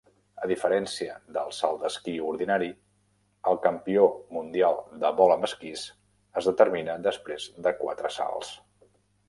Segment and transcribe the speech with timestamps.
[0.45, 2.69] A diferència del salt d'esquí ordinari,
[3.53, 4.07] el Campió
[4.39, 5.87] Mundial de Vol amb Esquís
[6.43, 8.55] es determina després de quatre salts.